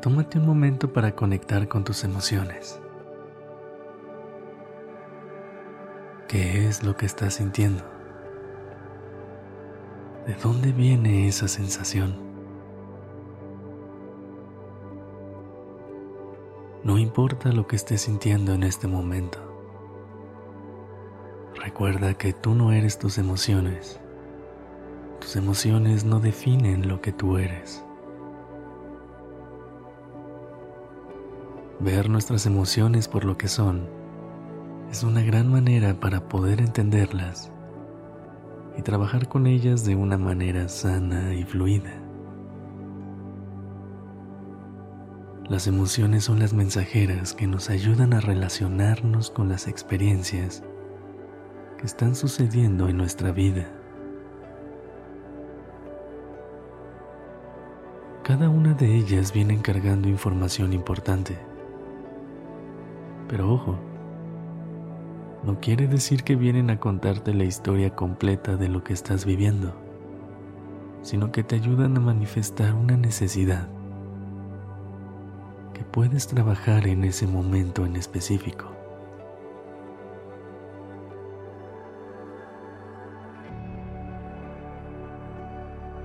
[0.00, 2.80] Tómate un momento para conectar con tus emociones.
[6.26, 7.84] ¿Qué es lo que estás sintiendo?
[10.26, 12.16] ¿De dónde viene esa sensación?
[16.82, 19.38] No importa lo que estés sintiendo en este momento.
[21.56, 24.00] Recuerda que tú no eres tus emociones.
[25.20, 27.84] Tus emociones no definen lo que tú eres.
[31.80, 33.88] Ver nuestras emociones por lo que son
[34.90, 37.50] es una gran manera para poder entenderlas
[38.76, 41.90] y trabajar con ellas de una manera sana y fluida.
[45.48, 50.62] Las emociones son las mensajeras que nos ayudan a relacionarnos con las experiencias
[51.78, 53.72] que están sucediendo en nuestra vida.
[58.22, 61.49] Cada una de ellas viene cargando información importante.
[63.30, 63.78] Pero ojo,
[65.44, 69.72] no quiere decir que vienen a contarte la historia completa de lo que estás viviendo,
[71.02, 73.68] sino que te ayudan a manifestar una necesidad
[75.74, 78.72] que puedes trabajar en ese momento en específico.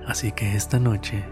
[0.06, 1.24] Así que esta noche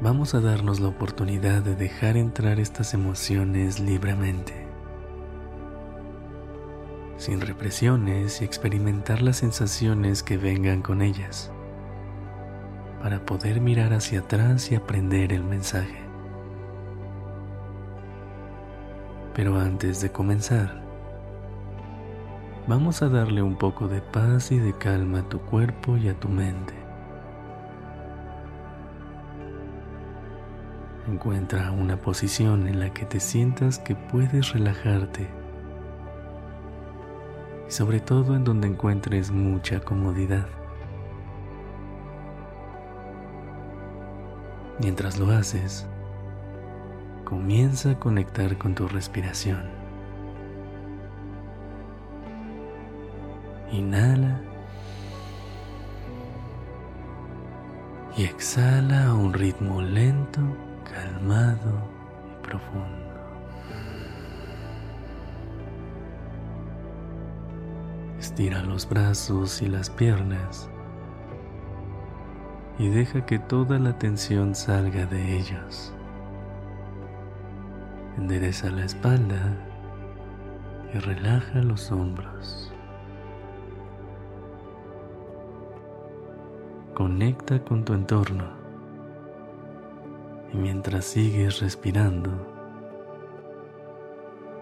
[0.00, 4.63] vamos a darnos la oportunidad de dejar entrar estas emociones libremente
[7.24, 11.50] sin represiones y experimentar las sensaciones que vengan con ellas,
[13.02, 16.02] para poder mirar hacia atrás y aprender el mensaje.
[19.32, 20.82] Pero antes de comenzar,
[22.66, 26.20] vamos a darle un poco de paz y de calma a tu cuerpo y a
[26.20, 26.74] tu mente.
[31.08, 35.43] Encuentra una posición en la que te sientas que puedes relajarte
[37.68, 40.46] y sobre todo en donde encuentres mucha comodidad.
[44.80, 45.86] Mientras lo haces,
[47.24, 49.62] comienza a conectar con tu respiración.
[53.70, 54.40] Inhala
[58.16, 60.40] y exhala a un ritmo lento,
[60.84, 61.88] calmado
[62.32, 63.13] y profundo.
[68.18, 70.70] Estira los brazos y las piernas
[72.78, 75.92] y deja que toda la tensión salga de ellos.
[78.18, 79.56] Endereza la espalda
[80.92, 82.72] y relaja los hombros.
[86.94, 88.44] Conecta con tu entorno
[90.52, 92.30] y mientras sigues respirando,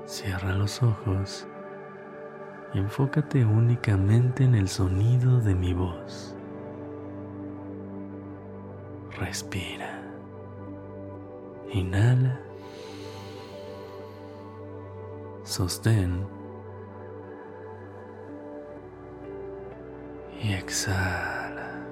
[0.07, 1.47] cierra los ojos
[2.75, 6.35] enfócate únicamente en el sonido de mi voz.
[9.19, 10.03] Respira.
[11.71, 12.41] Inhala.
[15.45, 16.27] Sostén.
[20.43, 21.85] Y exhala.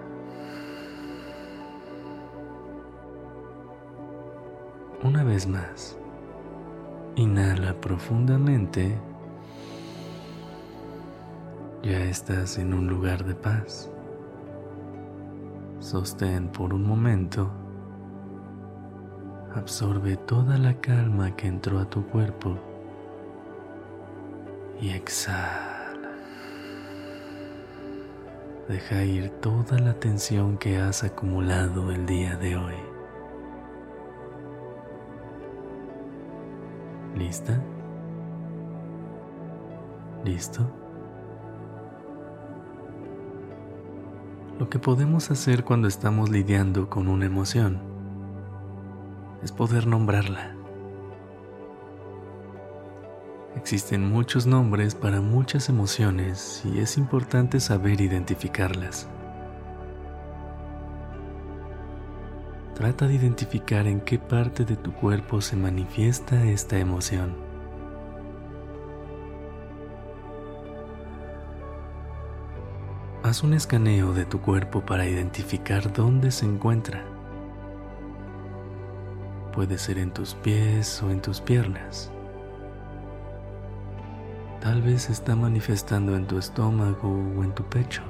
[5.03, 5.99] Una vez más.
[7.17, 8.99] Inhala profundamente
[11.83, 13.91] ya estás en un lugar de paz.
[15.79, 17.51] Sostén por un momento.
[19.55, 22.59] Absorbe toda la calma que entró a tu cuerpo
[24.81, 26.11] y exhala.
[28.69, 32.77] Deja ir toda la tensión que has acumulado el día de hoy.
[37.17, 37.61] ¿Lista?
[40.25, 40.71] ¿Listo?
[44.61, 47.81] Lo que podemos hacer cuando estamos lidiando con una emoción
[49.43, 50.55] es poder nombrarla.
[53.57, 59.09] Existen muchos nombres para muchas emociones y es importante saber identificarlas.
[62.75, 67.50] Trata de identificar en qué parte de tu cuerpo se manifiesta esta emoción.
[73.23, 77.05] Haz un escaneo de tu cuerpo para identificar dónde se encuentra.
[79.53, 82.11] Puede ser en tus pies o en tus piernas.
[84.63, 88.01] Tal vez se está manifestando en tu estómago o en tu pecho.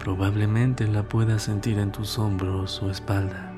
[0.00, 3.52] Probablemente la puedas sentir en tus hombros o espalda.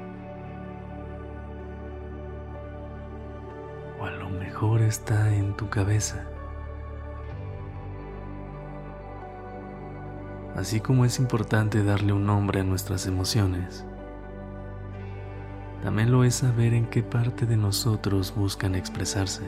[3.98, 6.26] O a lo mejor está en tu cabeza.
[10.58, 13.86] Así como es importante darle un nombre a nuestras emociones,
[15.84, 19.44] también lo es saber en qué parte de nosotros buscan expresarse.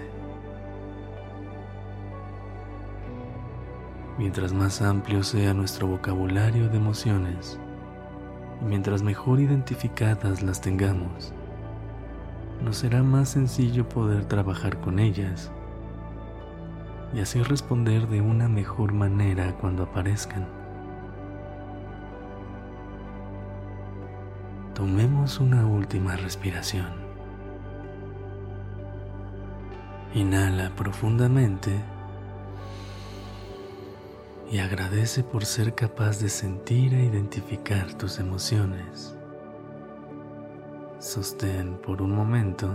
[4.18, 7.58] Mientras más amplio sea nuestro vocabulario de emociones,
[8.62, 11.32] y mientras mejor identificadas las tengamos,
[12.62, 15.50] nos será más sencillo poder trabajar con ellas
[17.12, 20.59] y así responder de una mejor manera cuando aparezcan.
[24.80, 26.86] Tomemos una última respiración.
[30.14, 31.78] Inhala profundamente
[34.50, 39.14] y agradece por ser capaz de sentir e identificar tus emociones.
[40.98, 42.72] Sostén por un momento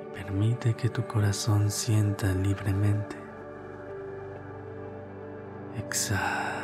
[0.00, 3.16] y permite que tu corazón sienta libremente.
[5.76, 6.59] Exhala.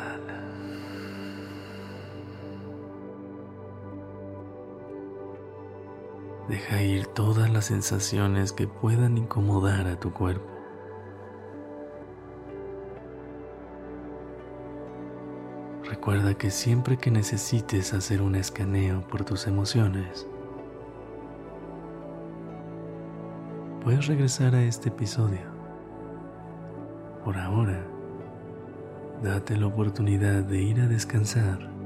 [6.47, 10.47] Deja ir todas las sensaciones que puedan incomodar a tu cuerpo.
[15.83, 20.25] Recuerda que siempre que necesites hacer un escaneo por tus emociones,
[23.83, 25.41] puedes regresar a este episodio.
[27.25, 27.85] Por ahora,
[29.21, 31.76] date la oportunidad de ir a descansar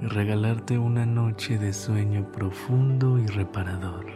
[0.00, 4.06] y regalarte una noche de sueño profundo y reparador.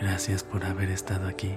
[0.00, 1.54] Gracias por haber estado aquí.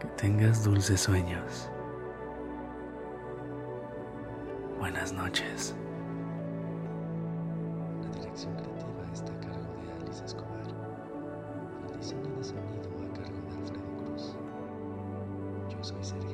[0.00, 1.70] Que tengas dulces sueños.
[4.78, 5.74] Buenas noches.
[8.02, 10.66] La dirección creativa está a cargo de Alice Escobar.
[11.90, 14.36] El diseño de sonido a cargo de Alfredo Cruz.
[15.70, 16.25] Yo soy Sergio